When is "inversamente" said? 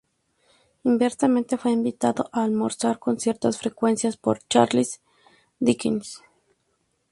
0.83-1.57